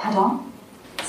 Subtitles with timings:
[0.00, 0.38] Pardon?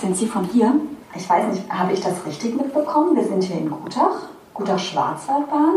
[0.01, 0.73] Sind Sie von hier?
[1.15, 3.15] Ich weiß nicht, habe ich das richtig mitbekommen?
[3.15, 5.75] Wir sind hier in Gutach, Gutach-Schwarzwaldbahn.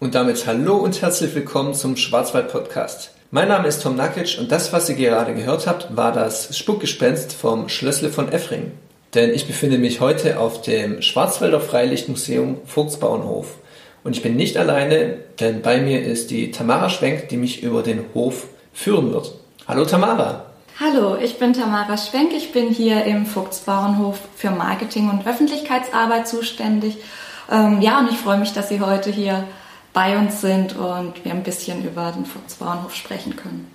[0.00, 3.10] Und damit hallo und herzlich willkommen zum Schwarzwald-Podcast.
[3.30, 7.34] Mein Name ist Tom Nakic und das, was ihr gerade gehört habt, war das Spukgespenst
[7.34, 8.72] vom Schlössle von Effring.
[9.12, 13.58] Denn ich befinde mich heute auf dem Schwarzwälder Freilichtmuseum Vogtsbauernhof.
[14.04, 17.82] Und ich bin nicht alleine, denn bei mir ist die Tamara Schwenk, die mich über
[17.82, 19.34] den Hof führen wird.
[19.68, 20.45] Hallo Tamara!
[20.78, 22.34] Hallo, ich bin Tamara Schwenk.
[22.36, 26.98] Ich bin hier im Vogtsbauernhof für Marketing und Öffentlichkeitsarbeit zuständig.
[27.50, 29.44] Ähm, ja, und ich freue mich, dass Sie heute hier
[29.94, 33.66] bei uns sind und wir ein bisschen über den Vogtsbauernhof sprechen können.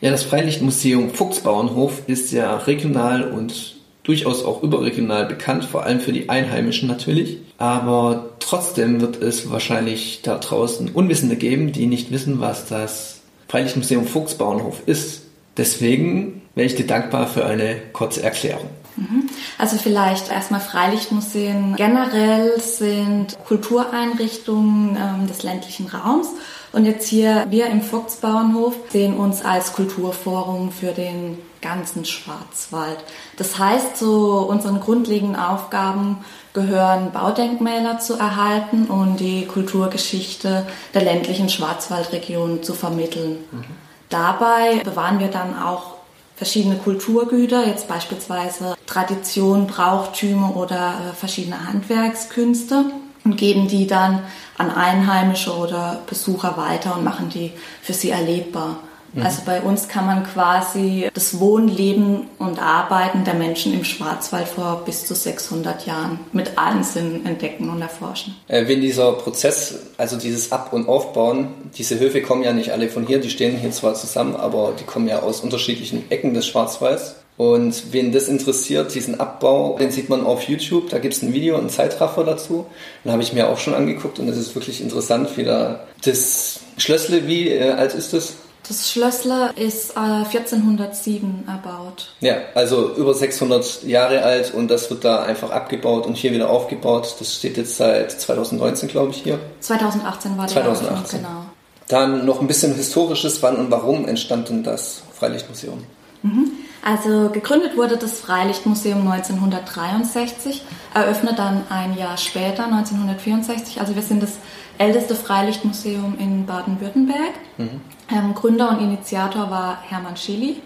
[0.00, 6.14] Ja, das Freilichtmuseum Fuchsbauernhof ist ja regional und durchaus auch überregional bekannt, vor allem für
[6.14, 7.40] die Einheimischen natürlich.
[7.58, 14.06] Aber trotzdem wird es wahrscheinlich da draußen Unwissende geben, die nicht wissen, was das Freilichtmuseum
[14.06, 15.24] Fuchsbauernhof ist.
[15.58, 18.68] Deswegen wäre ich dir dankbar für eine kurze Erklärung.
[18.96, 19.28] Mhm.
[19.58, 26.28] Also vielleicht erstmal Freilichtmuseen generell sind Kultureinrichtungen ähm, des ländlichen Raums.
[26.72, 32.98] Und jetzt hier, wir im Vogtsbauernhof sehen uns als Kulturforum für den ganzen Schwarzwald.
[33.36, 36.18] Das heißt, zu unseren grundlegenden Aufgaben
[36.52, 43.38] gehören Baudenkmäler zu erhalten und die Kulturgeschichte der ländlichen Schwarzwaldregion zu vermitteln.
[43.50, 43.64] Mhm.
[44.08, 45.97] Dabei bewahren wir dann auch
[46.38, 52.84] verschiedene Kulturgüter, jetzt beispielsweise Tradition, Brauchtümer oder äh, verschiedene Handwerkskünste
[53.24, 54.22] und geben die dann
[54.56, 58.78] an Einheimische oder Besucher weiter und machen die für sie erlebbar.
[59.12, 59.22] Mhm.
[59.22, 64.48] Also bei uns kann man quasi das Wohnen, Leben und Arbeiten der Menschen im Schwarzwald
[64.48, 68.36] vor bis zu 600 Jahren mit allen Sinnen entdecken und erforschen.
[68.48, 72.88] Äh, wenn dieser Prozess, also dieses Ab- und Aufbauen, diese Höfe kommen ja nicht alle
[72.88, 76.46] von hier, die stehen hier zwar zusammen, aber die kommen ja aus unterschiedlichen Ecken des
[76.46, 77.16] Schwarzwalds.
[77.38, 80.90] Und wen das interessiert, diesen Abbau, den sieht man auf YouTube.
[80.90, 82.66] Da gibt es ein Video, ein Zeitraffer dazu.
[83.04, 86.58] Den habe ich mir auch schon angeguckt und es ist wirklich interessant, wie da das
[86.78, 88.34] Schlössle, wie äh, alt ist das?
[88.66, 92.12] Das Schlössle ist äh, 1407 erbaut.
[92.20, 96.50] Ja, also über 600 Jahre alt und das wird da einfach abgebaut und hier wieder
[96.50, 97.16] aufgebaut.
[97.18, 99.38] Das steht jetzt seit 2019, glaube ich, hier.
[99.60, 100.90] 2018 war der 2018.
[100.90, 101.44] Eröffnung, genau.
[101.88, 105.84] Dann noch ein bisschen historisches, wann und warum entstand denn das Freilichtmuseum?
[106.22, 106.52] Mhm.
[106.88, 113.78] Also gegründet wurde das Freilichtmuseum 1963, eröffnet dann ein Jahr später, 1964.
[113.78, 114.38] Also wir sind das
[114.78, 117.34] älteste Freilichtmuseum in Baden-Württemberg.
[117.58, 117.82] Mhm.
[118.10, 120.62] Ähm, Gründer und Initiator war Hermann Schily.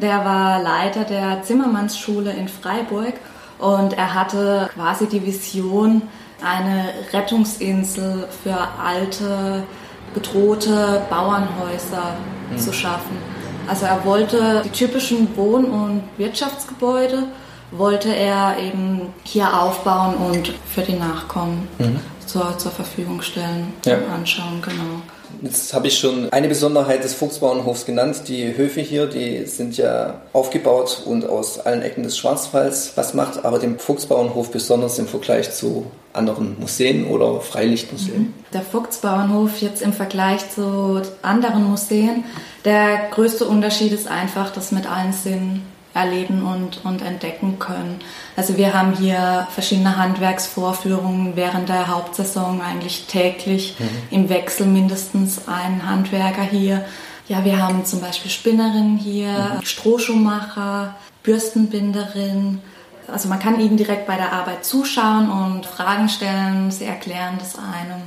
[0.00, 3.14] Der war Leiter der Zimmermannsschule in Freiburg
[3.58, 6.02] und er hatte quasi die Vision,
[6.44, 9.64] eine Rettungsinsel für alte,
[10.14, 12.18] bedrohte Bauernhäuser
[12.52, 12.56] mhm.
[12.56, 13.35] zu schaffen.
[13.68, 17.24] Also er wollte die typischen Wohn- und Wirtschaftsgebäude
[17.72, 21.98] wollte er eben hier aufbauen und für die Nachkommen mhm.
[22.24, 23.98] zur, zur Verfügung stellen ja.
[24.14, 25.02] anschauen, genau.
[25.42, 28.22] Jetzt habe ich schon eine Besonderheit des Fuchsbauernhofs genannt.
[28.28, 32.92] Die Höfe hier, die sind ja aufgebaut und aus allen Ecken des Schwarzwalds.
[32.96, 38.18] Was macht aber den Fuchsbauernhof besonders im Vergleich zu anderen Museen oder Freilichtmuseen?
[38.18, 38.34] Mhm.
[38.52, 42.24] Der Fuchsbauernhof jetzt im Vergleich zu anderen Museen,
[42.64, 45.62] der größte Unterschied ist einfach, dass mit allen Sinnen
[45.96, 48.00] erleben und, und entdecken können.
[48.36, 53.88] Also wir haben hier verschiedene Handwerksvorführungen während der Hauptsaison eigentlich täglich mhm.
[54.10, 56.84] im Wechsel mindestens einen Handwerker hier.
[57.28, 59.64] Ja, wir haben zum Beispiel Spinnerinnen hier, mhm.
[59.64, 62.60] Strohschuhmacher, Bürstenbinderin.
[63.08, 67.56] Also man kann ihnen direkt bei der Arbeit zuschauen und Fragen stellen, sie erklären das
[67.56, 68.02] einem.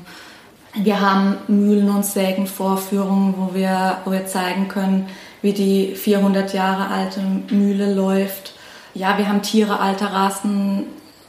[0.75, 5.07] Wir haben Mühlen- und Sägenvorführungen, wo wir, wo wir zeigen können,
[5.41, 8.53] wie die 400 Jahre alte Mühle läuft.
[8.93, 10.85] Ja, wir haben Tiere alter Rassen,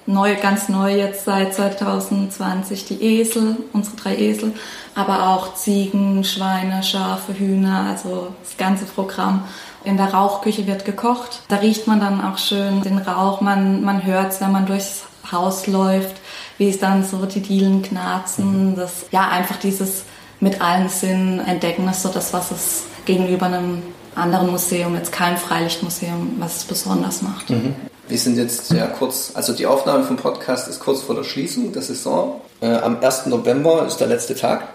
[0.06, 4.52] neu, ganz neu jetzt seit 2020 die Esel, unsere drei Esel,
[4.94, 9.44] aber auch Ziegen, Schweine, Schafe, Hühner, also das ganze Programm.
[9.84, 11.40] In der Rauchküche wird gekocht.
[11.48, 13.40] Da riecht man dann auch schön den Rauch.
[13.40, 16.16] Man, man hört es, wenn man durchs Haus läuft,
[16.58, 18.76] wie es dann so die Dielen knarzen.
[18.76, 20.04] Das, ja, einfach dieses
[20.38, 23.82] mit allen Sinnen entdecken ist so das, was es gegenüber einem
[24.14, 27.50] anderen Museum, jetzt kein Freilichtmuseum, was es besonders macht.
[27.50, 27.74] Mhm.
[28.08, 31.72] Wir sind jetzt ja kurz, also die Aufnahme vom Podcast ist kurz vor der Schließung
[31.72, 32.40] der Saison.
[32.60, 33.26] Äh, am 1.
[33.26, 34.66] November ist der letzte Tag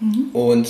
[0.00, 0.30] mhm.
[0.32, 0.68] und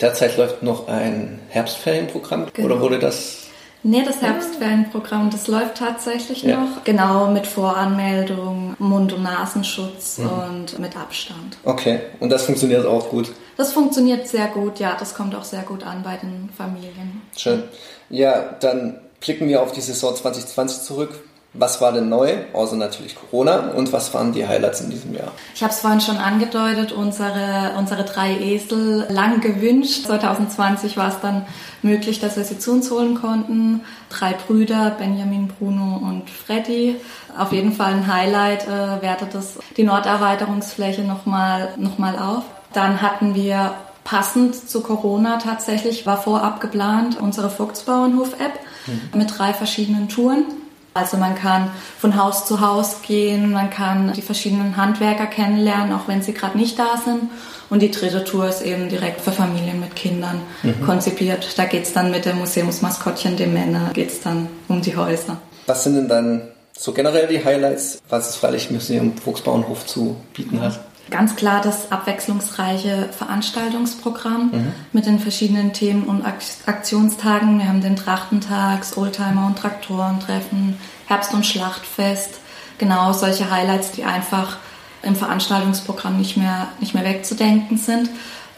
[0.00, 2.46] derzeit läuft noch ein Herbstferienprogramm.
[2.52, 2.66] Genau.
[2.66, 3.40] Oder wurde das
[3.82, 6.60] Nee, das Herbstferienprogramm, das läuft tatsächlich ja.
[6.60, 6.84] noch.
[6.84, 10.26] Genau, mit Voranmeldung, Mund- und Nasenschutz mhm.
[10.26, 11.56] und mit Abstand.
[11.64, 13.32] Okay, und das funktioniert auch gut?
[13.60, 14.96] Das funktioniert sehr gut, ja.
[14.98, 17.20] Das kommt auch sehr gut an bei den Familien.
[17.36, 17.62] Schön.
[18.08, 21.22] Ja, dann blicken wir auf die Saison 2020 zurück.
[21.52, 23.72] Was war denn neu, außer natürlich Corona?
[23.72, 25.32] Und was waren die Highlights in diesem Jahr?
[25.54, 30.06] Ich habe es vorhin schon angedeutet, unsere, unsere drei Esel lang gewünscht.
[30.06, 31.44] 2020 war es dann
[31.82, 33.82] möglich, dass wir sie zu uns holen konnten.
[34.08, 36.96] Drei Brüder, Benjamin, Bruno und Freddy.
[37.36, 42.44] Auf jeden Fall ein Highlight, äh, wertet das die Norderweiterungsfläche nochmal noch mal auf.
[42.72, 43.74] Dann hatten wir
[44.04, 49.18] passend zu Corona tatsächlich, war vorab geplant, unsere Vogtsbauernhof-App mhm.
[49.18, 50.44] mit drei verschiedenen Touren.
[50.92, 56.08] Also man kann von Haus zu Haus gehen, man kann die verschiedenen Handwerker kennenlernen, auch
[56.08, 57.30] wenn sie gerade nicht da sind.
[57.68, 60.84] Und die dritte Tour ist eben direkt für Familien mit Kindern mhm.
[60.84, 61.56] konzipiert.
[61.56, 65.36] Da geht es dann mit dem Museumsmaskottchen, dem Männer, geht es dann um die Häuser.
[65.66, 66.42] Was sind denn dann
[66.76, 70.80] so generell die Highlights, was das Freilich Museum Volksbauernhof zu bieten hat?
[71.10, 74.72] Ganz klar das abwechslungsreiche Veranstaltungsprogramm mhm.
[74.92, 77.58] mit den verschiedenen Themen und Aktionstagen.
[77.58, 82.40] Wir haben den Trachtentags, Oldtimer und Traktorentreffen, Herbst- und Schlachtfest.
[82.78, 84.58] Genau solche Highlights, die einfach
[85.02, 88.10] im Veranstaltungsprogramm nicht mehr, nicht mehr wegzudenken sind.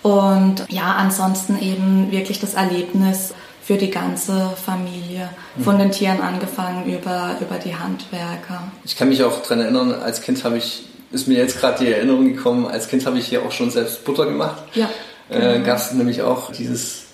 [0.02, 5.30] Und ja, ansonsten eben wirklich das Erlebnis für die ganze Familie,
[5.62, 8.72] von den Tieren angefangen über, über die Handwerker.
[8.84, 11.92] Ich kann mich auch daran erinnern, als Kind habe ich ist mir jetzt gerade die
[11.92, 14.62] Erinnerung gekommen, als Kind habe ich hier auch schon selbst Butter gemacht.
[14.74, 14.88] Ja.
[15.28, 17.04] Äh, Gab es nämlich auch dieses,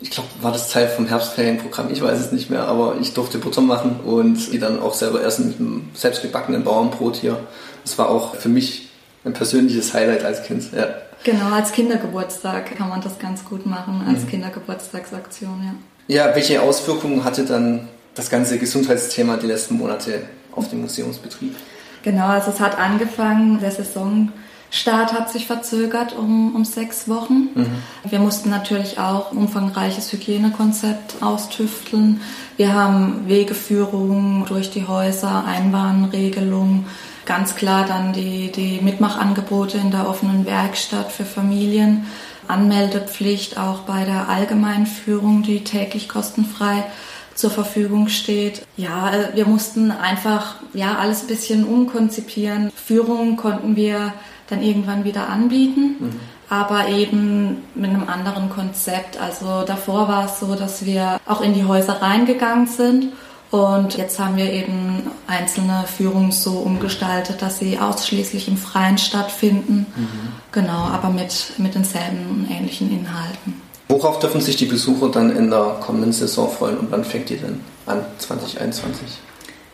[0.00, 3.38] ich glaube, war das Teil vom Herbstferienprogramm, ich weiß es nicht mehr, aber ich durfte
[3.38, 7.38] Butter machen und die dann auch selber essen mit einem selbstgebackenen Bauernbrot hier.
[7.84, 8.90] Das war auch für mich
[9.24, 10.64] ein persönliches Highlight als Kind.
[10.74, 10.88] Ja.
[11.24, 14.28] Genau, als Kindergeburtstag kann man das ganz gut machen, als mhm.
[14.28, 15.74] Kindergeburtstagsaktion, ja.
[16.08, 21.54] Ja, welche Auswirkungen hatte dann das ganze Gesundheitsthema die letzten Monate auf den Museumsbetrieb?
[22.02, 27.50] Genau, also es hat angefangen, der Saisonstart hat sich verzögert um, um sechs Wochen.
[27.54, 27.66] Mhm.
[28.08, 32.20] Wir mussten natürlich auch ein umfangreiches Hygienekonzept austüfteln.
[32.56, 36.86] Wir haben Wegeführungen durch die Häuser, Einbahnregelungen,
[37.24, 42.06] ganz klar dann die, die Mitmachangebote in der offenen Werkstatt für Familien.
[42.48, 46.84] Anmeldepflicht auch bei der Allgemeinführung, die täglich kostenfrei
[47.34, 48.66] zur Verfügung steht.
[48.76, 52.70] Ja, wir mussten einfach ja alles ein bisschen umkonzipieren.
[52.74, 54.12] Führung konnten wir
[54.48, 56.20] dann irgendwann wieder anbieten, mhm.
[56.48, 59.20] aber eben mit einem anderen Konzept.
[59.20, 63.12] Also davor war es so, dass wir auch in die Häuser reingegangen sind
[63.52, 69.86] und jetzt haben wir eben einzelne Führungen so umgestaltet, dass sie ausschließlich im Freien stattfinden.
[69.94, 70.08] Mhm.
[70.52, 73.61] Genau, aber mit, mit denselben und ähnlichen Inhalten.
[73.92, 77.36] Worauf dürfen sich die Besucher dann in der kommenden Saison freuen und wann fängt die
[77.36, 79.06] denn an, 2021?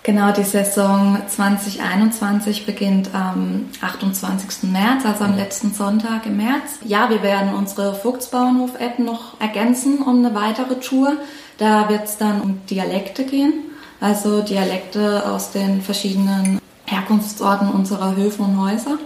[0.03, 4.73] Genau, die Saison 2021 beginnt am 28.
[4.73, 6.81] März, also am letzten Sonntag im März.
[6.85, 11.13] Ja, wir werden unsere Vogtsbauernhof-App noch ergänzen um eine weitere Tour.
[11.59, 13.53] Da wird es dann um Dialekte gehen,
[14.01, 18.99] also Dialekte aus den verschiedenen Herkunftsorten unserer Höfe und Häuser.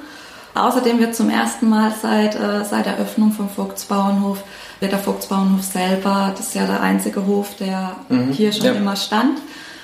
[0.54, 4.44] Außerdem wird zum ersten Mal seit, äh, seit Eröffnung vom Vogtsbauernhof
[4.81, 8.72] wird der Vogtsbauernhof selber, das ist ja der einzige Hof, der mhm, hier schon ja.
[8.72, 9.38] immer stand,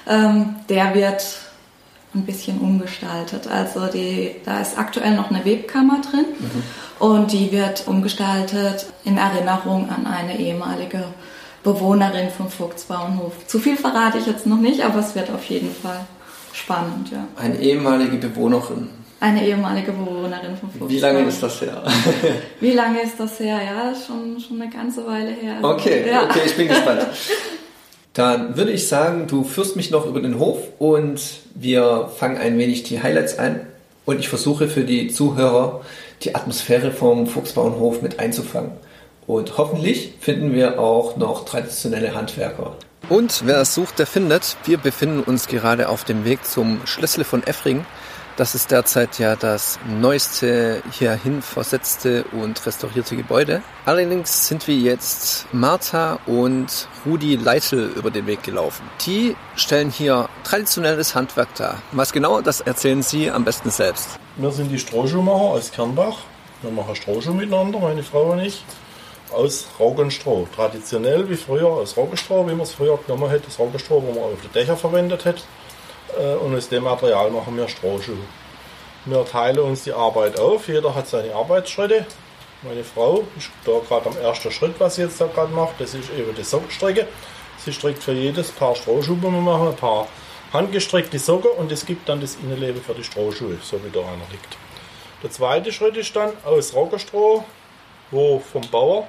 [0.07, 1.25] ähm, der wird
[2.15, 3.47] ein bisschen umgestaltet.
[3.47, 7.07] Also die, da ist aktuell noch eine Webkammer drin mhm.
[7.07, 11.05] und die wird umgestaltet in Erinnerung an eine ehemalige
[11.63, 13.47] Bewohnerin vom Vogtsbauernhof.
[13.47, 16.01] Zu viel verrate ich jetzt noch nicht, aber es wird auf jeden Fall
[16.53, 17.11] spannend.
[17.11, 17.25] Ja.
[17.37, 18.91] Eine ehemalige Bewohnerin.
[19.21, 20.89] Eine ehemalige Bewohnerin von Fuchsbau.
[20.89, 21.83] Wie lange ist das her?
[22.61, 23.59] Wie lange ist das her?
[23.65, 25.57] Ja, schon, schon eine ganze Weile her.
[25.63, 26.25] Okay, ja.
[26.25, 27.07] okay, ich bin gespannt.
[28.13, 31.21] Dann würde ich sagen, du führst mich noch über den Hof und
[31.55, 33.67] wir fangen ein wenig die Highlights ein
[34.07, 35.83] und ich versuche für die Zuhörer
[36.23, 38.73] die Atmosphäre vom Fuchsbauernhof mit einzufangen.
[39.27, 42.77] Und hoffentlich finden wir auch noch traditionelle Handwerker.
[43.09, 44.57] Und wer es sucht, der findet.
[44.65, 47.85] Wir befinden uns gerade auf dem Weg zum Schlössle von Effring.
[48.39, 53.63] Das ist derzeit ja das neueste hierhin versetzte und restaurierte Gebäude.
[53.85, 58.89] Allerdings sind wir jetzt Martha und Rudi Leitl über den Weg gelaufen.
[59.05, 61.83] Die stellen hier traditionelles Handwerk dar.
[61.91, 64.21] Was genau, das erzählen Sie am besten selbst.
[64.37, 66.19] Wir sind die Strohschuhmacher aus Kernbach.
[66.63, 68.65] Wir machen Strohschuh miteinander, meine Frau und ich.
[69.33, 70.47] Aus Raugenstroh.
[70.55, 73.47] Traditionell wie früher aus Raugenstroh, wie man es früher genommen hätte.
[73.47, 75.43] Das Raugenstroh, wo man auf die Dächer verwendet hat.
[76.17, 78.19] Äh, und aus dem Material machen wir Strohschuhe.
[79.05, 82.07] Wir teilen uns die Arbeit auf, jeder hat seine Arbeitsschritte.
[82.63, 85.95] Meine Frau ist da gerade am ersten Schritt, was sie jetzt da gerade macht, das
[85.95, 87.07] ist eben die Sockenstrecke.
[87.59, 90.09] Sie strickt für jedes Paar Strohschuhe, wir machen ein paar
[90.53, 94.27] handgestrickte Socken und es gibt dann das Innenleben für die Strohschuhe, so wie da einer
[94.31, 94.57] liegt.
[95.23, 97.45] Der zweite Schritt ist dann aus Roggenstroh,
[98.11, 99.09] wo vom Bauer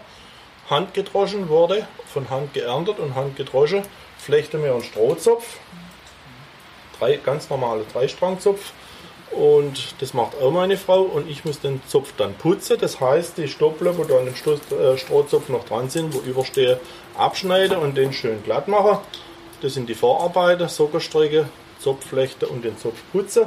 [0.70, 3.84] handgedroschen wurde, von Hand geerntet und handgedroschen
[4.18, 5.58] flechte mir einen Strohzopf,
[7.00, 8.74] drei, ganz normale Dreistrangzopf
[9.32, 12.78] und das macht auch meine Frau und ich muss den Zopf dann putzen.
[12.80, 16.80] Das heißt, die Stopple, wo dann im Strohzopf noch dran sind, wo überstehe,
[17.18, 19.00] abschneide und den schön glatt mache.
[19.62, 21.48] Das sind die Vorarbeiten, Sockerstrecke,
[21.80, 23.46] Zopfflechte und den Zopf putzen.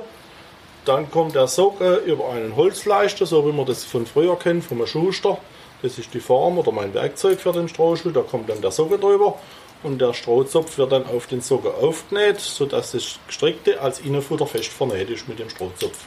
[0.84, 4.86] Dann kommt der Socke über einen Holzleister, so wie man das von früher kennt, vom
[4.86, 5.38] Schuster.
[5.80, 8.10] Das ist die Form oder mein Werkzeug für den Strohschuh.
[8.10, 9.36] Da kommt dann der Socke drüber
[9.82, 14.68] und der Strohzopf wird dann auf den Socke aufgenäht, sodass das Gestrickte als Innenfutter fest
[14.68, 15.98] vernäht ist mit dem Strohzopf.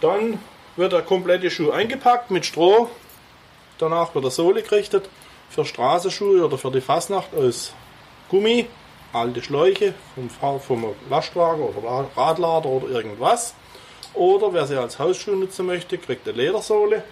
[0.00, 0.38] Dann
[0.76, 2.88] wird der komplette Schuh eingepackt mit Stroh.
[3.78, 5.08] Danach wird der Sohle gerichtet.
[5.50, 7.72] Für Straßenschuhe oder für die Fasnacht aus
[8.28, 8.66] Gummi,
[9.12, 9.94] alte Schläuche
[10.40, 13.54] vom, vom Lastwagen oder Radlader oder irgendwas.
[14.14, 17.04] Oder wer sie als Hausschuh nutzen möchte, kriegt eine Ledersohle.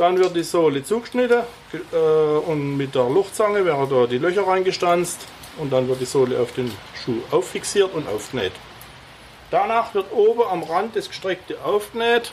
[0.00, 1.42] Dann wird die Sohle zugeschnitten
[1.92, 5.26] äh, und mit der Luchtzange werden da die Löcher reingestanzt
[5.58, 6.72] und dann wird die Sohle auf den
[7.04, 8.52] Schuh auffixiert und aufgenäht.
[9.50, 12.32] Danach wird oben am Rand das Gestreckte aufgenäht.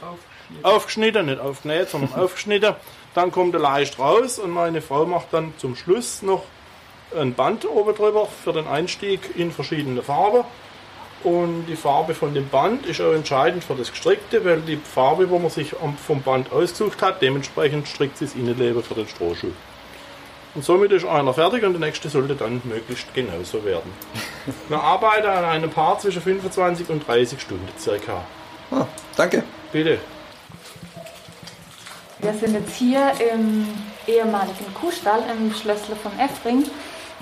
[0.00, 0.64] Aufgeschnitten.
[0.64, 2.74] aufgeschnitten, nicht aufgenäht, sondern aufgeschnitten.
[3.12, 6.44] Dann kommt der Leicht raus und meine Frau macht dann zum Schluss noch
[7.14, 10.44] ein Band oben drüber für den Einstieg in verschiedene Farben.
[11.24, 15.28] Und die Farbe von dem Band ist auch entscheidend für das Gestrickte, weil die Farbe,
[15.30, 15.74] wo man sich
[16.06, 19.52] vom Band ausgesucht hat, dementsprechend strickt sie das Innenleben für den Strohschuh.
[20.54, 23.92] Und somit ist einer fertig und der nächste sollte dann möglichst genauso werden.
[24.68, 28.24] Wir arbeiten an einem Paar zwischen 25 und 30 Stunden circa.
[28.70, 29.42] Ah, danke.
[29.72, 29.98] Bitte.
[32.20, 33.68] Wir sind jetzt hier im
[34.06, 36.64] ehemaligen Kuhstall im Schlössle von Effring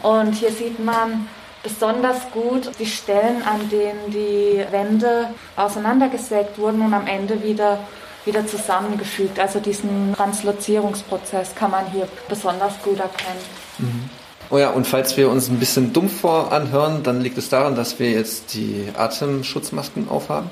[0.02, 1.28] und hier sieht man
[1.64, 7.80] besonders gut die Stellen, an denen die Wände auseinandergesägt wurden und am Ende wieder,
[8.24, 9.40] wieder zusammengefügt.
[9.40, 13.40] Also diesen Translozierungsprozess kann man hier besonders gut erkennen.
[13.78, 14.10] Mhm.
[14.50, 17.98] Oh ja, und falls wir uns ein bisschen dumpf voranhören, dann liegt es daran, dass
[17.98, 20.50] wir jetzt die Atemschutzmasken aufhaben.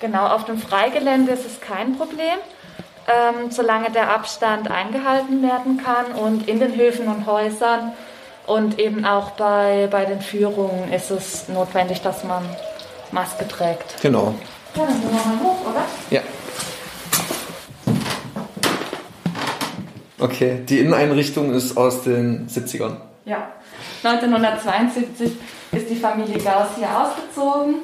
[0.00, 2.38] Genau, auf dem Freigelände ist es kein Problem,
[3.08, 6.12] ähm, solange der Abstand eingehalten werden kann.
[6.12, 7.92] Und in den Höfen und Häusern
[8.46, 12.44] und eben auch bei, bei den Führungen ist es notwendig, dass man
[13.12, 14.00] Maske trägt.
[14.02, 14.34] Genau.
[14.74, 15.84] Ja, dann gehen wir mal hoch, oder?
[16.10, 16.20] Ja.
[20.18, 22.96] Okay, die Inneneinrichtung ist aus den 70ern.
[23.24, 23.48] Ja.
[24.02, 25.32] 1972
[25.72, 27.76] ist die Familie Gauss hier ausgezogen.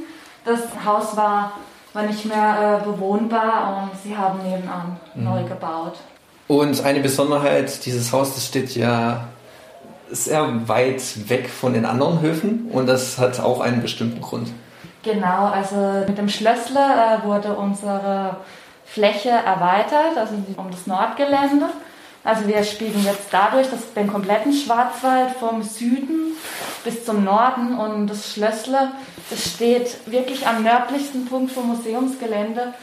[0.44, 1.52] Das Haus war,
[1.92, 5.24] war nicht mehr äh, bewohnbar und sie haben nebenan mhm.
[5.24, 5.94] neu gebaut.
[6.48, 9.28] Und eine Besonderheit dieses Hauses steht ja
[10.12, 14.48] sehr weit weg von den anderen Höfen und das hat auch einen bestimmten Grund.
[15.02, 18.36] Genau, also mit dem Schlössle äh, wurde unsere
[18.84, 21.66] Fläche erweitert, also um das Nordgelände.
[22.24, 26.36] Also wir spielen jetzt dadurch dass den kompletten Schwarzwald vom Süden
[26.84, 28.92] bis zum Norden und das Schlössle,
[29.28, 32.74] das steht wirklich am nördlichsten Punkt vom Museumsgelände,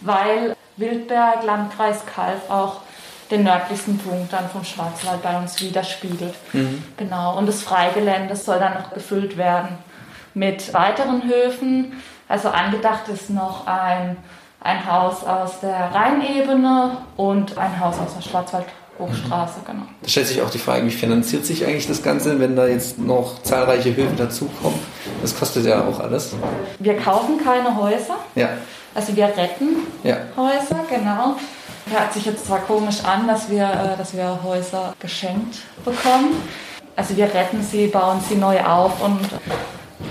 [0.00, 2.80] weil Wildberg, Landkreis Kalf auch
[3.30, 6.34] den nördlichsten Punkt dann vom Schwarzwald bei uns widerspiegelt.
[6.52, 6.82] Mhm.
[6.96, 7.36] Genau.
[7.36, 9.78] Und das Freigelände soll dann noch gefüllt werden
[10.34, 11.92] mit weiteren Höfen.
[12.28, 14.16] Also angedacht ist noch ein,
[14.60, 19.84] ein Haus aus der Rheinebene und ein Haus aus der Schwarzwaldhochstraße, genau.
[20.02, 22.98] Da stellt sich auch die Frage, wie finanziert sich eigentlich das Ganze, wenn da jetzt
[22.98, 24.78] noch zahlreiche Höfe dazukommen?
[25.22, 26.34] Das kostet ja auch alles.
[26.78, 28.16] Wir kaufen keine Häuser.
[28.34, 28.50] Ja.
[28.94, 30.16] Also wir retten ja.
[30.36, 31.36] Häuser, genau.
[31.88, 36.42] Hört sich jetzt zwar komisch an, dass wir, äh, dass wir Häuser geschenkt bekommen.
[36.96, 39.20] Also wir retten sie, bauen sie neu auf und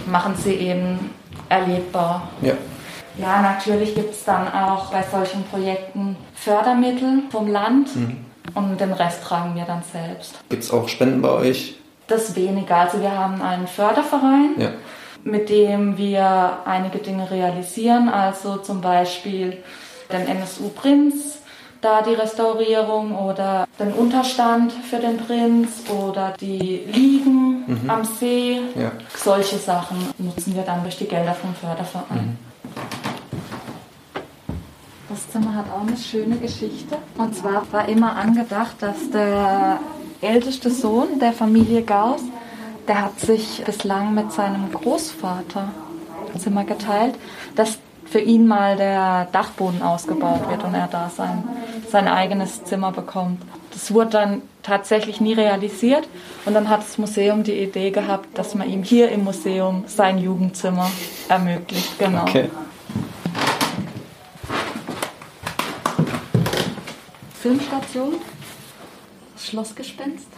[0.05, 1.11] machen sie eben
[1.49, 2.29] erlebbar.
[2.41, 2.53] Ja.
[3.17, 8.25] Ja, natürlich gibt es dann auch bei solchen Projekten Fördermittel vom Land mhm.
[8.53, 10.35] und den Rest tragen wir dann selbst.
[10.49, 11.75] Gibt es auch Spenden bei euch?
[12.07, 12.75] Das weniger.
[12.75, 14.69] Also wir haben einen Förderverein, ja.
[15.23, 18.09] mit dem wir einige Dinge realisieren.
[18.09, 19.57] Also zum Beispiel
[20.11, 21.39] den NSU Prinz,
[21.85, 27.89] da die Restaurierung oder den Unterstand für den Prinz oder die Liegen mhm.
[27.89, 28.59] am See.
[28.75, 28.91] Ja.
[29.15, 32.25] Solche Sachen nutzen wir dann durch die Gelder vom Förderverein.
[32.25, 32.37] Mhm.
[35.09, 36.97] Das Zimmer hat auch eine schöne Geschichte.
[37.17, 39.79] Und zwar war immer angedacht, dass der
[40.21, 42.21] älteste Sohn der Familie Gauss,
[42.87, 45.69] der hat sich bislang mit seinem Großvater
[46.39, 47.15] Zimmer geteilt,
[47.55, 47.77] dass
[48.15, 51.43] für ihn mal der Dachboden ausgebaut wird und er da sein,
[51.89, 53.41] sein eigenes Zimmer bekommt.
[53.73, 56.07] Das wurde dann tatsächlich nie realisiert
[56.45, 60.17] und dann hat das Museum die Idee gehabt, dass man ihm hier im Museum sein
[60.17, 60.89] Jugendzimmer
[61.27, 61.99] ermöglicht.
[61.99, 62.21] Genau.
[62.21, 62.49] Okay.
[67.41, 68.13] Filmstation,
[69.37, 70.29] Schlossgespenst.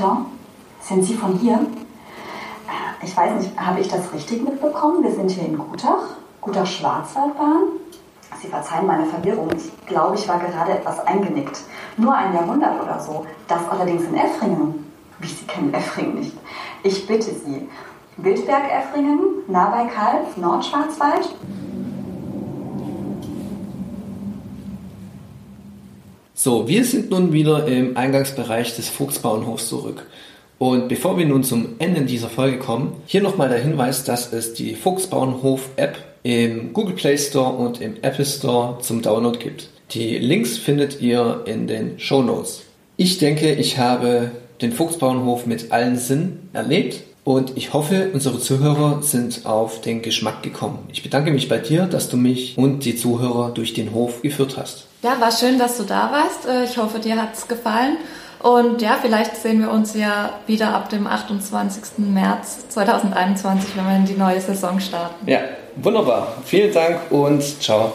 [0.00, 0.26] Pardon?
[0.80, 1.66] Sind Sie von hier?
[3.02, 5.02] Ich weiß nicht, habe ich das richtig mitbekommen?
[5.02, 7.62] Wir sind hier in Gutach, Gutach-Schwarzwaldbahn.
[8.40, 9.50] Sie verzeihen meine Verwirrung.
[9.54, 11.60] Ich glaube, ich war gerade etwas eingenickt.
[11.98, 13.26] Nur ein Jahrhundert oder so.
[13.46, 14.90] Das allerdings in Effringen.
[15.18, 16.36] Wie Sie kennen Effringen nicht.
[16.82, 17.68] Ich bitte Sie.
[18.16, 21.28] Wildberg-Effringen, nah bei Kalf, Nordschwarzwald.
[26.42, 30.06] So, wir sind nun wieder im Eingangsbereich des Fuchsbauernhofs zurück.
[30.56, 34.54] Und bevor wir nun zum Ende dieser Folge kommen, hier nochmal der Hinweis, dass es
[34.54, 39.68] die Fuchsbauernhof-App im Google Play Store und im Apple Store zum Download gibt.
[39.90, 42.62] Die Links findet ihr in den Show Notes.
[42.96, 44.30] Ich denke, ich habe
[44.62, 50.42] den Fuchsbauernhof mit allen Sinnen erlebt und ich hoffe, unsere Zuhörer sind auf den Geschmack
[50.42, 50.78] gekommen.
[50.90, 54.56] Ich bedanke mich bei dir, dass du mich und die Zuhörer durch den Hof geführt
[54.56, 54.86] hast.
[55.02, 56.46] Ja, war schön, dass du da warst.
[56.46, 57.96] Äh, ich hoffe, dir hat es gefallen.
[58.38, 61.98] Und ja, vielleicht sehen wir uns ja wieder ab dem 28.
[61.98, 65.28] März 2021, wenn wir in die neue Saison starten.
[65.28, 65.40] Ja,
[65.76, 66.34] wunderbar.
[66.44, 67.88] Vielen Dank und ciao.